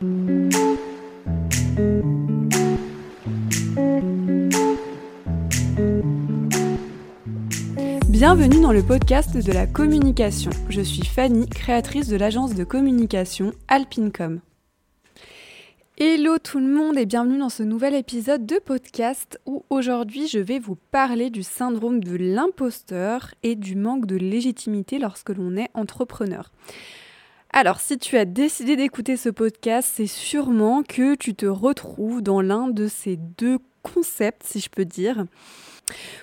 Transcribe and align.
Bienvenue 0.00 0.20
dans 8.60 8.70
le 8.70 8.84
podcast 8.86 9.36
de 9.36 9.52
la 9.52 9.66
communication. 9.66 10.52
Je 10.68 10.82
suis 10.82 11.04
Fanny, 11.04 11.48
créatrice 11.48 12.06
de 12.06 12.16
l'agence 12.16 12.54
de 12.54 12.62
communication 12.62 13.52
Alpincom. 13.66 14.40
Hello 15.96 16.38
tout 16.38 16.60
le 16.60 16.68
monde 16.68 16.96
et 16.96 17.06
bienvenue 17.06 17.40
dans 17.40 17.48
ce 17.48 17.64
nouvel 17.64 17.96
épisode 17.96 18.46
de 18.46 18.60
podcast 18.64 19.40
où 19.46 19.64
aujourd'hui 19.68 20.28
je 20.28 20.38
vais 20.38 20.60
vous 20.60 20.76
parler 20.76 21.28
du 21.28 21.42
syndrome 21.42 22.04
de 22.04 22.14
l'imposteur 22.14 23.34
et 23.42 23.56
du 23.56 23.74
manque 23.74 24.06
de 24.06 24.14
légitimité 24.14 25.00
lorsque 25.00 25.30
l'on 25.30 25.56
est 25.56 25.70
entrepreneur. 25.74 26.52
Alors 27.50 27.80
si 27.80 27.98
tu 27.98 28.16
as 28.16 28.26
décidé 28.26 28.76
d'écouter 28.76 29.16
ce 29.16 29.30
podcast, 29.30 29.90
c'est 29.94 30.06
sûrement 30.06 30.82
que 30.82 31.14
tu 31.14 31.34
te 31.34 31.46
retrouves 31.46 32.22
dans 32.22 32.42
l'un 32.42 32.68
de 32.68 32.86
ces 32.86 33.16
deux 33.16 33.58
concepts, 33.82 34.44
si 34.44 34.60
je 34.60 34.68
peux 34.68 34.84
dire. 34.84 35.24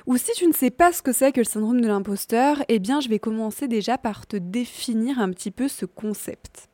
Ou 0.06 0.18
si 0.18 0.32
tu 0.34 0.46
ne 0.46 0.54
sais 0.54 0.70
pas 0.70 0.94
ce 0.94 1.02
que 1.02 1.12
c'est 1.12 1.32
que 1.32 1.40
le 1.40 1.46
syndrome 1.46 1.82
de 1.82 1.88
l'imposteur, 1.88 2.64
eh 2.68 2.78
bien 2.78 3.00
je 3.00 3.10
vais 3.10 3.18
commencer 3.18 3.68
déjà 3.68 3.98
par 3.98 4.28
te 4.28 4.38
définir 4.38 5.20
un 5.20 5.32
petit 5.32 5.50
peu 5.50 5.68
ce 5.68 5.88
concept. 5.88 6.70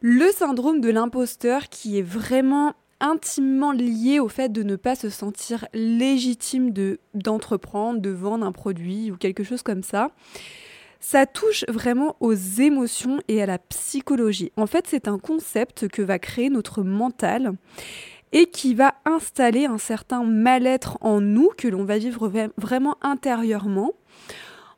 Le 0.00 0.30
syndrome 0.30 0.80
de 0.80 0.90
l'imposteur 0.90 1.68
qui 1.68 1.98
est 1.98 2.02
vraiment 2.02 2.74
intimement 3.00 3.72
lié 3.72 4.20
au 4.20 4.28
fait 4.28 4.52
de 4.52 4.62
ne 4.62 4.76
pas 4.76 4.94
se 4.94 5.10
sentir 5.10 5.66
légitime 5.74 6.70
de 6.70 7.00
d'entreprendre, 7.14 8.00
de 8.00 8.10
vendre 8.10 8.46
un 8.46 8.52
produit 8.52 9.10
ou 9.10 9.16
quelque 9.16 9.42
chose 9.42 9.62
comme 9.62 9.82
ça. 9.82 10.12
Ça 11.06 11.26
touche 11.26 11.66
vraiment 11.68 12.16
aux 12.20 12.32
émotions 12.32 13.20
et 13.28 13.42
à 13.42 13.46
la 13.46 13.58
psychologie. 13.58 14.52
En 14.56 14.66
fait, 14.66 14.86
c'est 14.88 15.06
un 15.06 15.18
concept 15.18 15.86
que 15.86 16.00
va 16.00 16.18
créer 16.18 16.48
notre 16.48 16.82
mental 16.82 17.52
et 18.32 18.46
qui 18.46 18.72
va 18.72 18.94
installer 19.04 19.66
un 19.66 19.76
certain 19.76 20.24
mal-être 20.24 20.96
en 21.02 21.20
nous 21.20 21.50
que 21.58 21.68
l'on 21.68 21.84
va 21.84 21.98
vivre 21.98 22.32
vraiment 22.56 22.96
intérieurement 23.02 23.92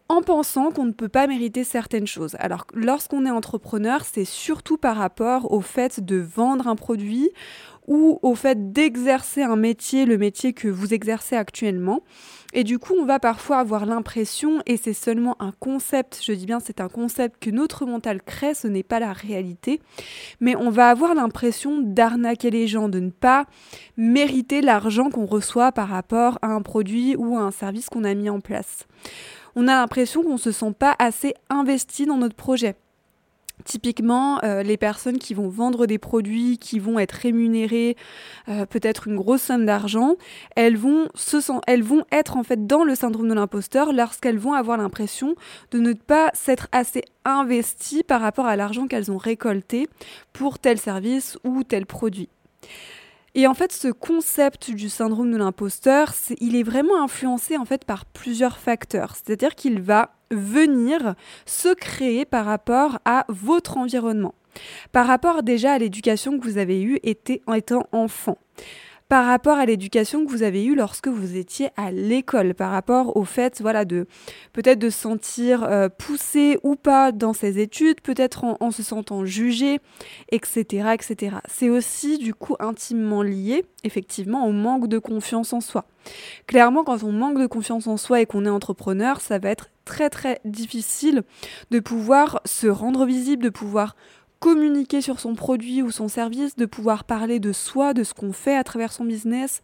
en 0.09 0.20
pensant 0.20 0.73
qu'on 0.73 0.86
ne 0.86 0.92
peut 0.92 1.09
pas 1.09 1.28
mériter 1.28 1.62
certaines 1.62 2.09
choses. 2.09 2.34
Alors 2.41 2.67
lorsqu'on 2.75 3.25
est 3.25 3.31
entrepreneur, 3.31 4.05
c'est 4.05 4.25
surtout 4.25 4.79
par 4.79 4.97
rapport 4.97 5.53
au 5.53 5.61
fait 5.61 6.05
de 6.05 6.17
vendre 6.17 6.67
un 6.67 6.77
produit 6.77 7.31
ou 7.87 8.19
au 8.23 8.34
fait 8.34 8.73
d'exercer 8.73 9.42
un 9.42 9.56
métier, 9.56 10.06
le 10.06 10.19
métier 10.19 10.53
que 10.53 10.69
vous 10.69 10.95
exercez 10.95 11.37
actuellement. 11.37 12.03
Et 12.53 12.65
du 12.65 12.79
coup, 12.79 12.95
on 12.98 13.05
va 13.05 13.19
parfois 13.19 13.59
avoir 13.59 13.87
l'impression, 13.87 14.62
et 14.67 14.77
c'est 14.77 14.95
seulement 14.95 15.37
un 15.41 15.53
concept, 15.59 16.20
je 16.25 16.33
dis 16.33 16.47
bien 16.47 16.61
c'est 16.61 16.81
un 16.81 16.89
concept 16.89 17.42
que 17.42 17.51
notre 17.51 17.84
mental 17.84 18.23
crée, 18.23 18.55
ce 18.55 18.67
n'est 18.67 18.83
pas 18.83 19.01
la 19.01 19.12
réalité, 19.12 19.81
mais 20.41 20.57
on 20.57 20.70
va 20.70 20.89
avoir 20.89 21.14
l'impression 21.14 21.81
d'arnaquer 21.83 22.51
les 22.51 22.67
gens, 22.67 22.89
de 22.89 23.01
ne 23.01 23.11
pas 23.11 23.47
mériter 23.97 24.62
l'argent 24.62 25.11
qu'on 25.11 25.27
reçoit 25.27 25.73
par 25.73 25.89
rapport 25.89 26.39
à 26.41 26.48
un 26.48 26.62
produit 26.62 27.17
ou 27.17 27.37
à 27.37 27.41
un 27.41 27.51
service 27.51 27.89
qu'on 27.91 28.05
a 28.05 28.14
mis 28.14 28.31
en 28.31 28.41
place. 28.41 28.87
On 29.55 29.69
a 29.69 29.75
l'impression 29.75 30.23
qu'on 30.23 30.34
ne 30.34 30.39
se 30.39 30.53
sent 30.53 30.73
pas 30.79 30.95
assez 30.98 31.34
investi 31.51 32.07
dans 32.07 32.19
notre 32.19 32.37
projet. 32.37 32.77
Typiquement, 33.65 34.39
euh, 34.45 34.62
les 34.62 34.77
personnes 34.77 35.19
qui 35.19 35.33
vont 35.33 35.49
vendre 35.49 35.87
des 35.87 35.99
produits, 35.99 36.59
qui 36.59 36.79
vont 36.79 36.99
être 36.99 37.12
rémunérées 37.12 37.97
euh, 38.48 38.67
peut-être 38.67 39.09
une 39.09 39.17
grosse 39.17 39.43
somme 39.43 39.65
d'argent, 39.65 40.17
elles 40.57 40.77
vont 40.77 41.09
se 41.15 41.39
elles 41.67 41.83
vont 41.83 42.05
être 42.13 42.37
en 42.37 42.43
fait 42.43 42.67
dans 42.67 42.85
le 42.85 42.95
syndrome 42.95 43.29
de 43.29 43.35
l'imposteur 43.35 43.95
lorsqu'elles 43.95 44.39
vont 44.39 44.53
avoir 44.53 44.77
l'impression 44.77 45.37
de 45.71 45.79
ne 45.79 45.95
pas 45.95 46.31
s'être 46.35 46.69
assez 46.71 47.03
investies 47.25 48.03
par 48.03 48.21
rapport 48.21 48.47
à 48.47 48.57
l'argent 48.57 48.87
qu'elles 48.87 49.11
ont 49.11 49.17
récolté 49.17 49.89
pour 50.35 50.59
tel 50.59 50.79
service 50.79 51.39
ou 51.43 51.65
tel 51.65 51.87
produit. 51.87 52.29
Et 53.35 53.47
en 53.47 53.53
fait, 53.53 53.70
ce 53.70 53.89
concept 53.89 54.70
du 54.70 54.89
syndrome 54.89 55.31
de 55.31 55.37
l'imposteur, 55.37 56.15
il 56.41 56.57
est 56.57 56.63
vraiment 56.63 57.03
influencé 57.03 57.59
en 57.59 57.67
fait 57.67 57.85
par 57.85 58.07
plusieurs 58.07 58.57
facteurs. 58.57 59.14
C'est-à-dire 59.14 59.55
qu'il 59.55 59.83
va 59.83 60.16
venir 60.31 61.14
se 61.45 61.75
créer 61.75 62.25
par 62.25 62.47
rapport 62.47 62.98
à 63.05 63.25
votre 63.29 63.77
environnement. 63.77 64.35
Par 64.92 65.07
rapport 65.07 65.42
déjà 65.42 65.73
à 65.73 65.79
l'éducation 65.79 66.39
que 66.39 66.45
vous 66.45 66.59
avez 66.59 66.83
eue 66.83 66.98
en 67.47 67.53
étant 67.53 67.87
enfant 67.92 68.39
par 69.08 69.27
rapport 69.27 69.58
à 69.58 69.67
l'éducation 69.67 70.24
que 70.24 70.30
vous 70.30 70.42
avez 70.42 70.64
eue 70.64 70.74
lorsque 70.74 71.06
vous 71.06 71.36
étiez 71.36 71.68
à 71.77 71.92
l'école, 71.92 72.55
par 72.55 72.72
rapport 72.72 73.17
au 73.17 73.24
fait, 73.24 73.61
voilà, 73.61 73.84
de 73.84 74.06
peut-être 74.52 74.80
de 74.80 74.90
se 74.90 74.98
sentir 74.98 75.62
euh, 75.62 75.89
poussé 75.89 76.58
ou 76.64 76.74
pas 76.74 77.12
dans 77.12 77.33
ses 77.33 77.61
études, 77.61 78.00
peut-être 78.00 78.44
en, 78.61 78.70
se 78.70 78.83
sentant 78.83 79.24
jugé, 79.24 79.78
etc., 80.33 80.94
etc. 80.94 81.36
C'est 81.48 81.70
aussi 81.70 82.18
du 82.18 82.34
coup 82.34 82.56
intimement 82.58 83.22
lié, 83.22 83.64
effectivement, 83.84 84.46
au 84.46 84.52
manque 84.52 84.89
de 84.89 84.98
confiance 84.98 85.52
en 85.52 85.61
soi. 85.61 85.84
Clairement, 86.46 86.83
quand 86.83 87.05
on 87.05 87.12
manque 87.12 87.38
de 87.38 87.46
confiance 87.46 87.86
en 87.86 87.96
soi 87.96 88.20
et 88.20 88.27
qu'on 88.27 88.44
est 88.44 88.50
entrepreneur, 88.50 89.20
ça 89.20 89.38
va 89.38 89.50
être 89.50 89.70
très 89.84 90.11
très 90.11 90.40
difficile 90.44 91.23
de 91.70 91.78
pouvoir 91.78 92.40
se 92.44 92.67
rendre 92.67 93.06
visible, 93.06 93.44
de 93.44 93.50
pouvoir 93.50 93.94
communiquer 94.41 95.01
sur 95.01 95.20
son 95.20 95.35
produit 95.35 95.83
ou 95.83 95.91
son 95.91 96.08
service, 96.08 96.57
de 96.57 96.67
pouvoir 96.67 97.05
parler 97.05 97.41
de 97.41 97.52
soi, 97.52 97.95
de 97.95 98.05
ce 98.05 98.14
qu'on 98.14 98.33
fait 98.33 98.57
à 98.57 98.64
travers 98.64 98.92
son 98.92 99.05
business, 99.05 99.63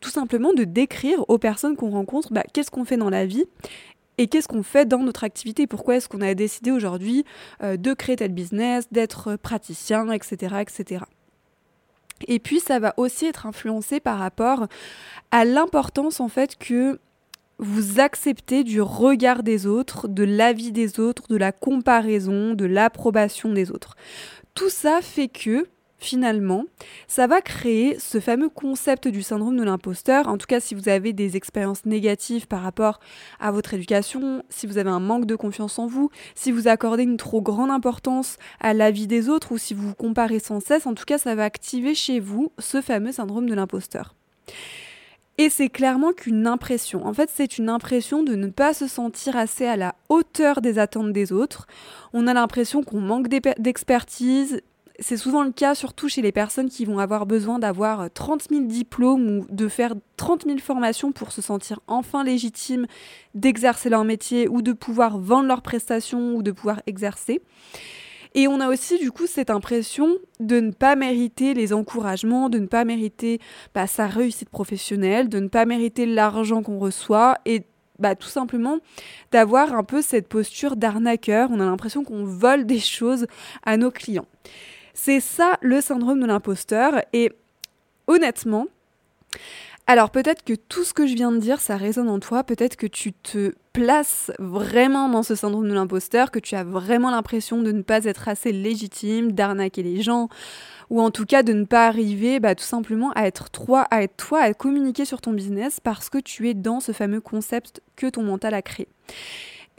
tout 0.00 0.10
simplement 0.10 0.52
de 0.52 0.64
décrire 0.64 1.24
aux 1.28 1.38
personnes 1.38 1.76
qu'on 1.76 1.90
rencontre 1.90 2.32
bah, 2.32 2.44
qu'est-ce 2.52 2.70
qu'on 2.70 2.84
fait 2.84 2.96
dans 2.96 3.10
la 3.10 3.26
vie 3.26 3.44
et 4.18 4.26
qu'est-ce 4.26 4.48
qu'on 4.48 4.62
fait 4.62 4.86
dans 4.86 4.98
notre 4.98 5.24
activité, 5.24 5.66
pourquoi 5.66 5.96
est-ce 5.96 6.08
qu'on 6.08 6.20
a 6.20 6.34
décidé 6.34 6.70
aujourd'hui 6.70 7.24
euh, 7.62 7.78
de 7.78 7.94
créer 7.94 8.16
tel 8.16 8.32
business, 8.32 8.86
d'être 8.92 9.36
praticien, 9.36 10.10
etc., 10.12 10.56
etc. 10.60 11.04
Et 12.28 12.38
puis 12.38 12.60
ça 12.60 12.78
va 12.78 12.92
aussi 12.98 13.26
être 13.26 13.46
influencé 13.46 13.98
par 13.98 14.18
rapport 14.18 14.66
à 15.30 15.46
l'importance 15.46 16.20
en 16.20 16.28
fait 16.28 16.56
que 16.58 17.00
vous 17.60 18.00
acceptez 18.00 18.64
du 18.64 18.80
regard 18.80 19.42
des 19.42 19.66
autres, 19.66 20.08
de 20.08 20.24
l'avis 20.24 20.72
des 20.72 20.98
autres, 20.98 21.28
de 21.28 21.36
la 21.36 21.52
comparaison, 21.52 22.54
de 22.54 22.64
l'approbation 22.64 23.52
des 23.52 23.70
autres. 23.70 23.96
Tout 24.54 24.70
ça 24.70 25.00
fait 25.02 25.28
que, 25.28 25.66
finalement, 25.98 26.64
ça 27.06 27.26
va 27.26 27.42
créer 27.42 27.98
ce 27.98 28.18
fameux 28.18 28.48
concept 28.48 29.08
du 29.08 29.22
syndrome 29.22 29.58
de 29.58 29.62
l'imposteur. 29.62 30.26
En 30.28 30.38
tout 30.38 30.46
cas, 30.46 30.58
si 30.58 30.74
vous 30.74 30.88
avez 30.88 31.12
des 31.12 31.36
expériences 31.36 31.84
négatives 31.84 32.46
par 32.46 32.62
rapport 32.62 32.98
à 33.38 33.52
votre 33.52 33.74
éducation, 33.74 34.42
si 34.48 34.66
vous 34.66 34.78
avez 34.78 34.88
un 34.90 35.00
manque 35.00 35.26
de 35.26 35.36
confiance 35.36 35.78
en 35.78 35.86
vous, 35.86 36.08
si 36.34 36.52
vous 36.52 36.66
accordez 36.66 37.02
une 37.02 37.18
trop 37.18 37.42
grande 37.42 37.70
importance 37.70 38.38
à 38.60 38.72
l'avis 38.72 39.06
des 39.06 39.28
autres 39.28 39.52
ou 39.52 39.58
si 39.58 39.74
vous 39.74 39.88
vous 39.88 39.94
comparez 39.94 40.38
sans 40.38 40.60
cesse, 40.60 40.86
en 40.86 40.94
tout 40.94 41.04
cas, 41.04 41.18
ça 41.18 41.34
va 41.34 41.44
activer 41.44 41.94
chez 41.94 42.20
vous 42.20 42.52
ce 42.58 42.80
fameux 42.80 43.12
syndrome 43.12 43.50
de 43.50 43.54
l'imposteur. 43.54 44.14
Et 45.40 45.48
c'est 45.48 45.70
clairement 45.70 46.12
qu'une 46.12 46.46
impression. 46.46 47.06
En 47.06 47.14
fait, 47.14 47.30
c'est 47.32 47.56
une 47.56 47.70
impression 47.70 48.22
de 48.22 48.34
ne 48.34 48.48
pas 48.48 48.74
se 48.74 48.86
sentir 48.86 49.38
assez 49.38 49.64
à 49.64 49.74
la 49.74 49.94
hauteur 50.10 50.60
des 50.60 50.78
attentes 50.78 51.14
des 51.14 51.32
autres. 51.32 51.66
On 52.12 52.26
a 52.26 52.34
l'impression 52.34 52.82
qu'on 52.82 53.00
manque 53.00 53.28
d'expertise. 53.28 54.60
C'est 54.98 55.16
souvent 55.16 55.42
le 55.42 55.50
cas, 55.50 55.74
surtout 55.74 56.10
chez 56.10 56.20
les 56.20 56.30
personnes 56.30 56.68
qui 56.68 56.84
vont 56.84 56.98
avoir 56.98 57.24
besoin 57.24 57.58
d'avoir 57.58 58.12
30 58.12 58.48
000 58.50 58.64
diplômes 58.66 59.38
ou 59.38 59.46
de 59.48 59.66
faire 59.68 59.94
30 60.18 60.44
000 60.44 60.58
formations 60.58 61.10
pour 61.10 61.32
se 61.32 61.40
sentir 61.40 61.80
enfin 61.86 62.22
légitime 62.22 62.86
d'exercer 63.34 63.88
leur 63.88 64.04
métier 64.04 64.46
ou 64.46 64.60
de 64.60 64.74
pouvoir 64.74 65.16
vendre 65.16 65.48
leurs 65.48 65.62
prestations 65.62 66.34
ou 66.34 66.42
de 66.42 66.50
pouvoir 66.50 66.82
exercer. 66.86 67.40
Et 68.34 68.46
on 68.46 68.60
a 68.60 68.68
aussi 68.68 68.98
du 68.98 69.10
coup 69.10 69.26
cette 69.26 69.50
impression 69.50 70.16
de 70.38 70.60
ne 70.60 70.70
pas 70.70 70.96
mériter 70.96 71.54
les 71.54 71.72
encouragements, 71.72 72.48
de 72.48 72.58
ne 72.58 72.66
pas 72.66 72.84
mériter 72.84 73.40
bah, 73.74 73.86
sa 73.86 74.06
réussite 74.06 74.50
professionnelle, 74.50 75.28
de 75.28 75.40
ne 75.40 75.48
pas 75.48 75.66
mériter 75.66 76.06
l'argent 76.06 76.62
qu'on 76.62 76.78
reçoit 76.78 77.38
et 77.44 77.64
bah, 77.98 78.14
tout 78.14 78.28
simplement 78.28 78.78
d'avoir 79.32 79.74
un 79.74 79.84
peu 79.84 80.00
cette 80.00 80.28
posture 80.28 80.76
d'arnaqueur. 80.76 81.50
On 81.50 81.60
a 81.60 81.64
l'impression 81.64 82.04
qu'on 82.04 82.24
vole 82.24 82.66
des 82.66 82.78
choses 82.78 83.26
à 83.64 83.76
nos 83.76 83.90
clients. 83.90 84.26
C'est 84.94 85.20
ça 85.20 85.58
le 85.60 85.80
syndrome 85.80 86.20
de 86.20 86.26
l'imposteur 86.26 87.02
et 87.12 87.32
honnêtement, 88.06 88.66
alors 89.90 90.10
peut-être 90.10 90.44
que 90.44 90.54
tout 90.54 90.84
ce 90.84 90.94
que 90.94 91.08
je 91.08 91.14
viens 91.14 91.32
de 91.32 91.38
dire, 91.38 91.60
ça 91.60 91.76
résonne 91.76 92.08
en 92.08 92.20
toi, 92.20 92.44
peut-être 92.44 92.76
que 92.76 92.86
tu 92.86 93.12
te 93.12 93.52
places 93.72 94.30
vraiment 94.38 95.08
dans 95.08 95.24
ce 95.24 95.34
syndrome 95.34 95.68
de 95.68 95.74
l'imposteur, 95.74 96.30
que 96.30 96.38
tu 96.38 96.54
as 96.54 96.62
vraiment 96.62 97.10
l'impression 97.10 97.60
de 97.60 97.72
ne 97.72 97.82
pas 97.82 98.04
être 98.04 98.28
assez 98.28 98.52
légitime, 98.52 99.32
d'arnaquer 99.32 99.82
les 99.82 100.00
gens, 100.00 100.28
ou 100.90 101.00
en 101.00 101.10
tout 101.10 101.26
cas 101.26 101.42
de 101.42 101.52
ne 101.52 101.64
pas 101.64 101.88
arriver 101.88 102.38
bah, 102.38 102.54
tout 102.54 102.62
simplement 102.62 103.10
à 103.16 103.26
être 103.26 103.50
toi, 103.50 103.80
à 103.90 104.04
être 104.04 104.14
toi, 104.16 104.42
à 104.42 104.54
communiquer 104.54 105.04
sur 105.04 105.20
ton 105.20 105.32
business 105.32 105.80
parce 105.80 106.08
que 106.08 106.18
tu 106.18 106.48
es 106.48 106.54
dans 106.54 106.78
ce 106.78 106.92
fameux 106.92 107.20
concept 107.20 107.82
que 107.96 108.06
ton 108.06 108.22
mental 108.22 108.54
a 108.54 108.62
créé. 108.62 108.86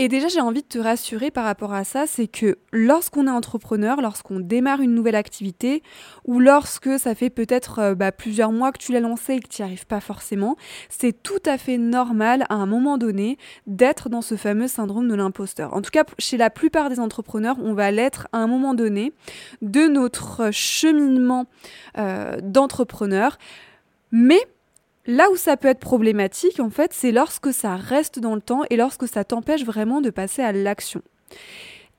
Et 0.03 0.07
déjà, 0.07 0.29
j'ai 0.29 0.41
envie 0.41 0.63
de 0.63 0.67
te 0.67 0.79
rassurer 0.79 1.29
par 1.29 1.43
rapport 1.43 1.75
à 1.75 1.83
ça, 1.83 2.07
c'est 2.07 2.25
que 2.25 2.57
lorsqu'on 2.71 3.27
est 3.27 3.29
entrepreneur, 3.29 4.01
lorsqu'on 4.01 4.39
démarre 4.39 4.81
une 4.81 4.95
nouvelle 4.95 5.13
activité, 5.13 5.83
ou 6.25 6.39
lorsque 6.39 6.97
ça 6.97 7.13
fait 7.13 7.29
peut-être 7.29 7.77
euh, 7.77 7.93
bah, 7.93 8.11
plusieurs 8.11 8.51
mois 8.51 8.71
que 8.71 8.79
tu 8.79 8.93
l'as 8.93 8.99
lancé 8.99 9.33
et 9.33 9.39
que 9.39 9.47
tu 9.47 9.61
n'y 9.61 9.67
arrives 9.67 9.85
pas 9.85 9.99
forcément, 9.99 10.55
c'est 10.89 11.21
tout 11.21 11.43
à 11.45 11.59
fait 11.59 11.77
normal 11.77 12.47
à 12.49 12.55
un 12.55 12.65
moment 12.65 12.97
donné 12.97 13.37
d'être 13.67 14.09
dans 14.09 14.23
ce 14.23 14.37
fameux 14.37 14.67
syndrome 14.67 15.07
de 15.07 15.13
l'imposteur. 15.13 15.71
En 15.75 15.83
tout 15.83 15.91
cas, 15.91 16.03
chez 16.17 16.37
la 16.37 16.49
plupart 16.49 16.89
des 16.89 16.99
entrepreneurs, 16.99 17.57
on 17.61 17.75
va 17.75 17.91
l'être 17.91 18.27
à 18.31 18.39
un 18.39 18.47
moment 18.47 18.73
donné 18.73 19.13
de 19.61 19.85
notre 19.85 20.49
cheminement 20.49 21.45
euh, 21.99 22.37
d'entrepreneur. 22.41 23.37
Mais 24.11 24.39
Là 25.07 25.29
où 25.31 25.35
ça 25.35 25.57
peut 25.57 25.67
être 25.67 25.79
problématique, 25.79 26.59
en 26.59 26.69
fait, 26.69 26.93
c'est 26.93 27.11
lorsque 27.11 27.53
ça 27.53 27.75
reste 27.75 28.19
dans 28.19 28.35
le 28.35 28.41
temps 28.41 28.63
et 28.69 28.77
lorsque 28.77 29.07
ça 29.07 29.23
t'empêche 29.23 29.63
vraiment 29.63 29.99
de 29.99 30.09
passer 30.09 30.43
à 30.43 30.51
l'action. 30.51 31.01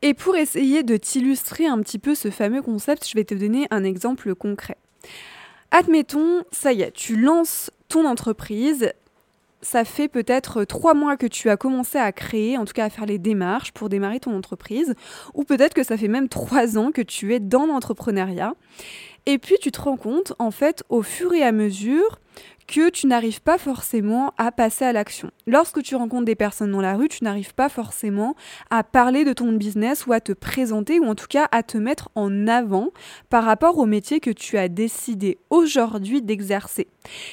Et 0.02 0.14
pour 0.14 0.36
essayer 0.36 0.82
de 0.82 0.96
t'illustrer 0.96 1.66
un 1.66 1.80
petit 1.80 1.98
peu 1.98 2.14
ce 2.14 2.30
fameux 2.30 2.62
concept, 2.62 3.08
je 3.08 3.14
vais 3.14 3.24
te 3.24 3.34
donner 3.34 3.66
un 3.70 3.84
exemple 3.84 4.34
concret. 4.34 4.76
Admettons, 5.70 6.42
ça 6.52 6.72
y 6.72 6.82
est, 6.82 6.92
tu 6.92 7.16
lances 7.16 7.70
ton 7.88 8.06
entreprise, 8.06 8.92
ça 9.62 9.84
fait 9.84 10.08
peut-être 10.08 10.64
trois 10.64 10.92
mois 10.94 11.16
que 11.16 11.26
tu 11.26 11.48
as 11.48 11.56
commencé 11.56 11.98
à 11.98 12.10
créer, 12.12 12.58
en 12.58 12.64
tout 12.64 12.72
cas 12.72 12.84
à 12.84 12.90
faire 12.90 13.06
les 13.06 13.18
démarches 13.18 13.72
pour 13.72 13.88
démarrer 13.88 14.20
ton 14.20 14.36
entreprise, 14.36 14.94
ou 15.34 15.44
peut-être 15.44 15.72
que 15.72 15.84
ça 15.84 15.96
fait 15.96 16.08
même 16.08 16.28
trois 16.28 16.76
ans 16.78 16.90
que 16.90 17.00
tu 17.02 17.32
es 17.32 17.40
dans 17.40 17.66
l'entrepreneuriat. 17.66 18.54
Et 19.24 19.38
puis 19.38 19.56
tu 19.60 19.70
te 19.70 19.80
rends 19.80 19.96
compte, 19.96 20.34
en 20.40 20.50
fait, 20.50 20.82
au 20.88 21.02
fur 21.02 21.32
et 21.32 21.42
à 21.42 21.52
mesure 21.52 22.18
que 22.66 22.90
tu 22.90 23.06
n'arrives 23.06 23.42
pas 23.42 23.58
forcément 23.58 24.32
à 24.38 24.52
passer 24.52 24.84
à 24.84 24.92
l'action. 24.92 25.30
Lorsque 25.46 25.82
tu 25.82 25.96
rencontres 25.96 26.24
des 26.24 26.34
personnes 26.34 26.72
dans 26.72 26.80
la 26.80 26.94
rue, 26.94 27.08
tu 27.08 27.24
n'arrives 27.24 27.54
pas 27.54 27.68
forcément 27.68 28.34
à 28.70 28.84
parler 28.84 29.24
de 29.24 29.32
ton 29.32 29.52
business 29.52 30.06
ou 30.06 30.12
à 30.12 30.20
te 30.20 30.32
présenter 30.32 31.00
ou 31.00 31.06
en 31.06 31.14
tout 31.14 31.26
cas 31.28 31.48
à 31.52 31.62
te 31.62 31.78
mettre 31.78 32.10
en 32.14 32.46
avant 32.46 32.90
par 33.30 33.44
rapport 33.44 33.78
au 33.78 33.86
métier 33.86 34.20
que 34.20 34.30
tu 34.30 34.58
as 34.58 34.68
décidé 34.68 35.38
aujourd'hui 35.50 36.22
d'exercer. 36.22 36.88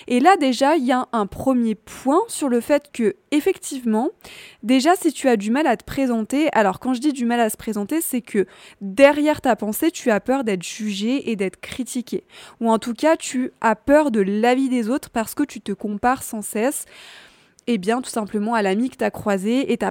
Et 0.07 0.19
là 0.19 0.35
déjà, 0.37 0.75
il 0.75 0.85
y 0.85 0.91
a 0.91 1.07
un 1.11 1.27
premier 1.27 1.75
point 1.75 2.21
sur 2.27 2.49
le 2.49 2.59
fait 2.59 2.89
que 2.91 3.15
effectivement, 3.31 4.09
déjà 4.63 4.95
si 4.95 5.13
tu 5.13 5.29
as 5.29 5.37
du 5.37 5.51
mal 5.51 5.67
à 5.67 5.77
te 5.77 5.83
présenter, 5.83 6.49
alors 6.53 6.79
quand 6.79 6.93
je 6.93 7.01
dis 7.01 7.13
du 7.13 7.25
mal 7.25 7.39
à 7.39 7.49
se 7.49 7.57
présenter, 7.57 8.01
c'est 8.01 8.21
que 8.21 8.47
derrière 8.81 9.41
ta 9.41 9.55
pensée, 9.55 9.91
tu 9.91 10.09
as 10.09 10.19
peur 10.19 10.43
d'être 10.43 10.63
jugé 10.63 11.29
et 11.29 11.35
d'être 11.35 11.59
critiqué 11.59 12.23
ou 12.59 12.69
en 12.69 12.79
tout 12.79 12.93
cas, 12.93 13.17
tu 13.17 13.51
as 13.61 13.75
peur 13.75 14.11
de 14.11 14.21
l'avis 14.21 14.69
des 14.69 14.89
autres 14.89 15.09
parce 15.19 15.35
que 15.35 15.43
tu 15.43 15.59
te 15.59 15.73
compares 15.73 16.23
sans 16.23 16.41
cesse, 16.41 16.85
eh 17.67 17.77
bien 17.77 18.01
tout 18.01 18.09
simplement 18.09 18.53
à 18.53 18.61
l'ami 18.61 18.89
que 18.89 18.95
tu 18.95 19.03
as 19.03 19.11
croisé 19.11 19.73
et 19.73 19.77
tu 19.77 19.85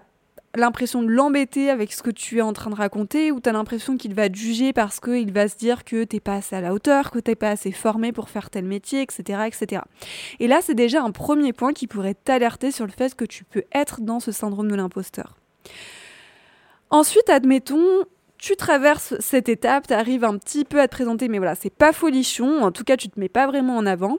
l'impression 0.55 1.03
de 1.03 1.09
l'embêter 1.09 1.69
avec 1.69 1.93
ce 1.93 2.03
que 2.03 2.11
tu 2.11 2.39
es 2.39 2.41
en 2.41 2.55
train 2.55 2.71
de 2.71 2.75
raconter 2.75 3.31
ou 3.31 3.39
tu 3.39 3.51
as 3.51 3.53
l'impression 3.53 3.99
qu'il 3.99 4.15
va 4.15 4.31
te 4.31 4.37
juger 4.37 4.73
parce 4.73 5.01
qu'il 5.01 5.31
va 5.31 5.47
se 5.47 5.59
dire 5.59 5.85
que 5.85 6.05
t'es 6.05 6.19
pas 6.19 6.37
assez 6.37 6.57
à 6.57 6.63
la 6.63 6.73
hauteur, 6.73 7.11
que 7.11 7.19
t'es 7.19 7.35
pas 7.35 7.51
assez 7.51 7.73
formé 7.73 8.11
pour 8.11 8.31
faire 8.31 8.49
tel 8.49 8.65
métier, 8.65 9.03
etc. 9.03 9.41
etc. 9.47 9.83
Et 10.41 10.49
là, 10.49 10.61
c'est 10.63 10.75
déjà 10.75 11.03
un 11.03 11.11
premier 11.11 11.53
point 11.53 11.75
qui 11.75 11.87
pourrait 11.87 12.15
t'alerter 12.15 12.71
sur 12.71 12.87
le 12.87 12.93
fait 12.93 13.15
que 13.15 13.27
tu 13.27 13.45
peux 13.45 13.65
être 13.73 14.01
dans 14.01 14.21
ce 14.21 14.33
syndrome 14.33 14.71
de 14.71 14.77
l'imposteur. 14.77 15.37
Ensuite, 16.89 17.29
admettons, 17.29 18.07
tu 18.39 18.55
traverses 18.57 19.15
cette 19.19 19.49
étape, 19.49 19.89
tu 19.89 19.95
arrives 19.95 20.25
un 20.25 20.39
petit 20.39 20.65
peu 20.65 20.81
à 20.81 20.87
te 20.87 20.93
présenter, 20.93 21.29
mais 21.29 21.39
voilà, 21.39 21.55
c'est 21.55 21.75
pas 21.75 21.93
folichon, 21.93 22.63
en 22.63 22.71
tout 22.71 22.85
cas 22.85 22.97
tu 22.97 23.09
te 23.09 23.19
mets 23.19 23.29
pas 23.29 23.47
vraiment 23.47 23.77
en 23.77 23.85
avant. 23.85 24.19